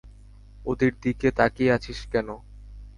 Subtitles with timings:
[0.65, 2.27] ওদের দিকে তাকিয়ে আছিস কেন?